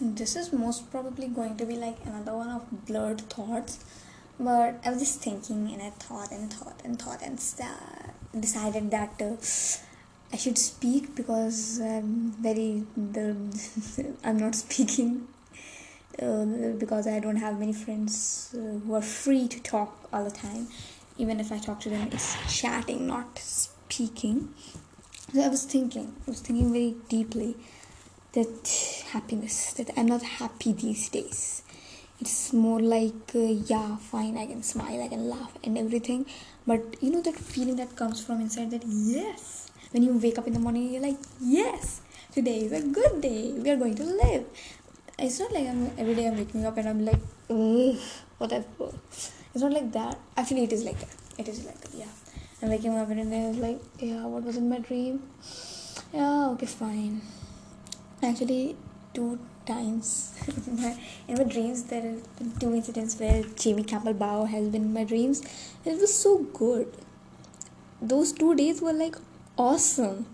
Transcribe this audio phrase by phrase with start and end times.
[0.00, 3.84] this is most probably going to be like another one of blurred thoughts
[4.38, 7.68] but i was just thinking and i thought and thought and thought and st-
[8.38, 9.36] decided that uh,
[10.32, 13.34] i should speak because i'm very the
[14.24, 15.26] i'm not speaking
[16.22, 16.44] uh,
[16.78, 20.66] because i don't have many friends uh, who are free to talk all the time.
[21.16, 24.54] Even if i talk to them it's chatting not speaking.
[25.32, 27.56] So i was thinking i was thinking very deeply
[28.32, 31.62] that happiness that i'm not happy these days.
[32.20, 36.26] It's more like uh, yeah fine i can smile i can laugh and everything.
[36.66, 39.70] But you know that feeling that comes from inside that yes.
[39.92, 42.00] When you wake up in the morning you're like yes
[42.32, 44.44] today is a good day we are going to live.
[45.18, 47.22] It's not like i'm every day i'm waking up and i'm like
[48.38, 48.90] whatever.
[49.54, 50.18] It's not like that.
[50.36, 51.16] Actually it is like that.
[51.38, 52.12] It is like that yeah.
[52.60, 55.22] I'm waking up and then i was like yeah what was in my dream?
[56.12, 57.22] Yeah okay fine.
[58.22, 58.76] Actually
[59.14, 60.34] two times.
[60.66, 60.96] In my,
[61.28, 65.04] in my dreams there are two incidents where jamie campbell bower has been in my
[65.04, 65.42] dreams.
[65.84, 66.92] It was so good.
[68.00, 69.16] Those two days were like
[69.56, 70.26] awesome.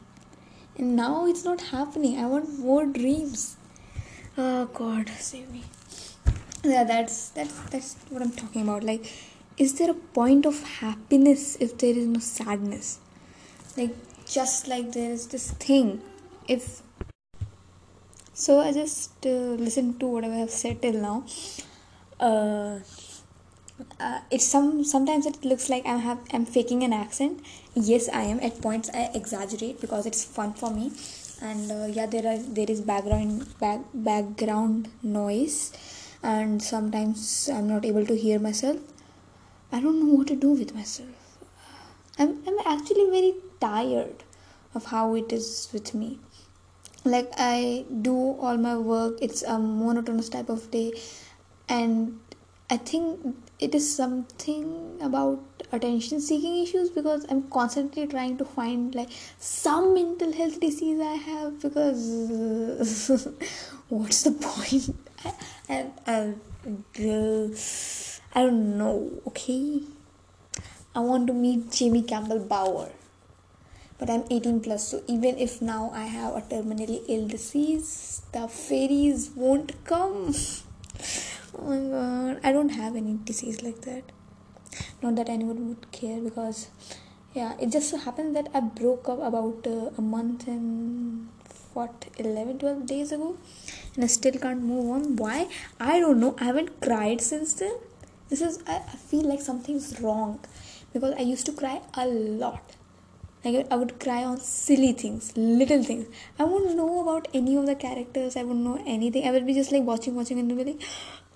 [0.77, 2.19] And now it's not happening.
[2.19, 3.56] I want more dreams.
[4.36, 5.62] Oh god save me.
[6.64, 8.83] Yeah that's that's that's what i'm talking about.
[8.83, 9.12] Like
[9.56, 12.98] is there a point of happiness if there is no sadness?
[13.77, 13.95] Like
[14.27, 16.02] just like there is this thing.
[16.48, 16.83] If
[18.34, 21.24] so I just uh, listened to whatever I've said till now.
[22.18, 22.80] Uh,
[24.00, 27.40] uh, it's some sometimes it looks like I'm have I'm faking an accent.
[27.74, 28.40] Yes, I am.
[28.40, 30.92] At points, I exaggerate because it's fun for me.
[31.42, 35.72] And uh, yeah, there are there is background back, background noise,
[36.22, 38.78] and sometimes I'm not able to hear myself.
[39.72, 41.38] I don't know what to do with myself.
[42.18, 44.24] I'm I'm actually very tired
[44.74, 46.18] of how it is with me
[47.05, 49.19] like i do all my work.
[49.20, 50.92] It's a monotonous type of day.
[51.69, 52.20] And
[52.70, 55.38] i think it is something about
[55.70, 61.14] attention seeking issues because i'm constantly trying to find like some mental health disease i
[61.14, 63.11] have because
[63.89, 64.96] what's the point?
[65.24, 65.33] I,
[65.68, 66.34] I, I,
[68.34, 69.83] I don't know okay?
[70.95, 72.90] I want to meet jamie campbell bower
[73.98, 78.48] but I'm 18 plus, so even if now I have a terminally ill disease, the
[78.48, 80.34] fairies won't come.
[81.58, 84.02] oh my god, I don't have any disease like that.
[85.02, 86.68] Not that anyone would care because,
[87.34, 91.28] yeah, it just so happened that I broke up about uh, a month and
[91.74, 93.36] what 11 12 days ago
[93.94, 95.16] and i still can't move on.
[95.16, 95.48] Why?
[95.80, 96.36] I don't know.
[96.38, 97.74] I haven't cried since then.
[98.28, 100.40] This is i, I feel like something's wrong
[100.92, 102.76] because i used to cry a lot
[103.44, 106.06] like I would cry on silly things, little things.
[106.38, 108.36] I wouldn't know about any of the characters.
[108.36, 109.27] I wouldn't know anything.
[109.27, 110.82] I would be just like watching, watching, and be like,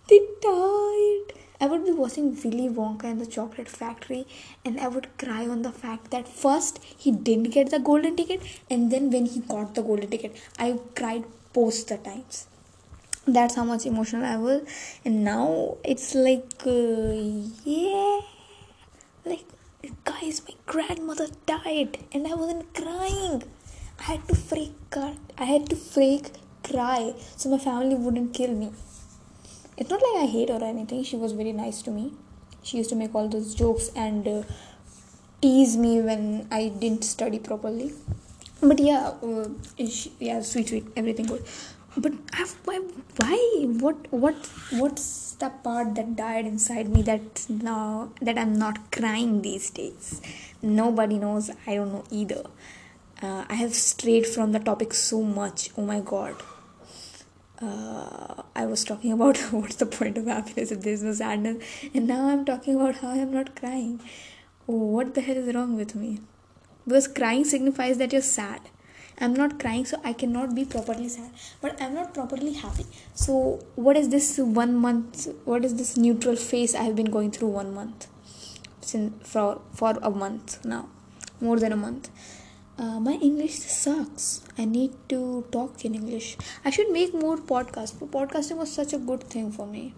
[0.08, 1.34] they died.
[1.60, 4.26] I would be watching Willy Wonka and the Chocolate Factory,
[4.64, 8.40] and I would cry on the fact that first he didn't get the golden ticket,
[8.70, 12.46] and then when he got the golden ticket, I cried post the times.
[13.26, 14.62] That's how much emotional I was,
[15.04, 17.12] and now it's like, uh,
[17.64, 18.20] yeah,
[20.78, 23.43] grandmother died and i wasn't crying.
[24.00, 24.97] I had to freak
[25.44, 26.27] i had to freak
[26.69, 28.69] cry so my family wouldn't kill me.
[29.77, 31.03] It's not like i hate her or anything.
[31.11, 32.05] She was very nice to me.
[32.62, 34.43] She used to make all those jokes and uh,
[35.43, 36.22] tease me when
[36.61, 37.93] i didn't study properly.
[38.61, 39.49] But yeah uh,
[39.97, 41.44] she, yeah sweet sweet everything good.
[41.97, 42.78] But I've, why,
[43.22, 43.38] why
[43.84, 44.37] what what
[44.83, 50.21] what's the part that died inside me that now that i'm not crying these days.
[50.62, 52.44] Nobody knows i don't know either.
[53.22, 56.37] Uh, i have strayed from the topic so much oh my god.
[57.60, 62.06] Uh, i was talking about what's the point of happiness if there's no sadness and
[62.06, 64.00] now i'm talking about how i'm not crying.
[64.69, 66.20] Oh, what the hell is wrong with me?
[66.87, 68.60] Because crying signifies that you're sad
[69.21, 71.31] i'm not crying so i cannot be properly sad
[71.61, 72.87] but i'm not properly happy.
[73.15, 77.31] So what is this one month what is this neutral phase i have been going
[77.31, 78.06] through one month?
[78.81, 80.88] Since for for a month now
[81.41, 82.11] more than a month.
[82.79, 84.43] Uh, my english sucks.
[84.56, 86.37] I need to talk in english.
[86.64, 87.99] I should make more podcasts.
[87.99, 89.94] But podcasting was such a good thing for me.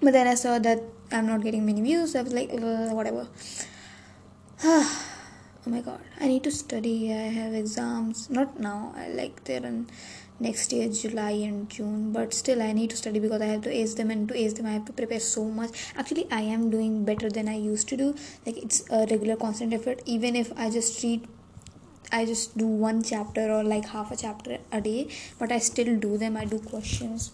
[0.00, 2.14] But then i saw that i'm not getting many views.
[2.14, 2.50] I was like
[3.00, 3.26] whatever
[5.68, 6.00] oh my god.
[6.18, 7.12] I need to study.
[7.12, 8.30] I have exams.
[8.30, 8.94] Not now.
[8.96, 9.86] I like they're in
[10.40, 12.12] next year july and june.
[12.12, 14.52] But still i need to study because i have to ace them and to ace
[14.52, 15.80] them i have to prepare so much.
[15.96, 18.14] Actually i am doing better than i used to do.
[18.46, 20.00] Like it's a regular constant effort.
[20.06, 21.26] Even if i just read
[22.10, 25.98] I just do one chapter or like half a chapter a day, but I still
[25.98, 26.38] do them.
[26.38, 27.32] I do questions.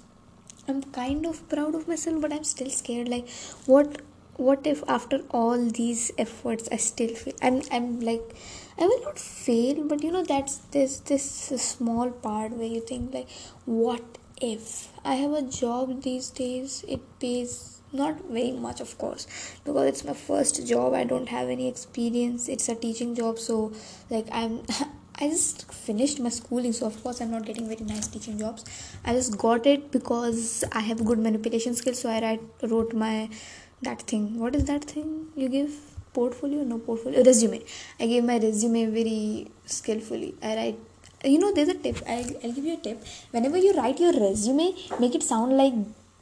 [0.66, 3.08] I'm kind of proud of myself, but I'm still scared.
[3.08, 3.28] Like,
[3.66, 4.00] what
[4.36, 8.34] what if after all these efforts I still feel I'm I'm like
[8.78, 13.14] I will not fail, but you know that's this this small part where you think
[13.14, 13.28] like
[13.64, 16.84] what if I have a job these days?
[16.88, 19.28] It pays not very much of course
[19.64, 20.94] because it's my first job.
[20.94, 22.48] I don't have any experience.
[22.48, 23.38] It's a teaching job.
[23.38, 23.72] So
[24.10, 24.62] like I'm
[25.16, 28.64] I just finished my schooling, so of course I'm not getting very nice teaching jobs.
[29.04, 32.00] I just got it because I have good manipulation skills.
[32.00, 33.28] So I write, wrote my
[33.82, 34.38] that thing.
[34.38, 35.72] What is that thing you give?
[36.12, 36.62] Portfolio?
[36.62, 37.22] No portfolio.
[37.22, 37.62] Resume.
[37.98, 40.34] I gave my resume very skillfully.
[40.42, 40.78] I write.
[41.24, 42.02] You know, there's a tip.
[42.06, 43.02] I'll, I'll give you a tip.
[43.30, 45.74] Whenever you write your resume, make it sound like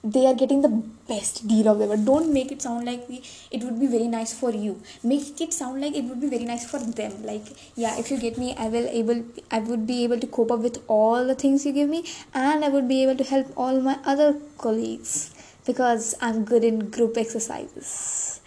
[0.05, 3.07] they are getting the best deal of ever don't make it sound like
[3.53, 6.45] it would be very nice for you make it sound like it would be very
[6.45, 7.45] nice for them like
[7.77, 9.23] yeah if you get me i will able
[9.53, 12.05] i would be able to cope up with all the things you give me
[12.35, 15.32] and i would be able to help all my other colleagues
[15.65, 18.41] because i'm good in group exercises.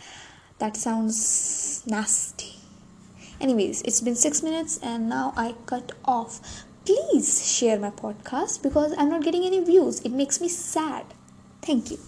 [0.60, 2.56] That sounds nasty.
[3.42, 6.40] Anyways it's been 6 minutes and now i cut off.
[6.86, 10.02] Please share my podcast because i'm not getting any views.
[10.02, 11.06] It makes me sad.
[11.62, 12.00] Thank you.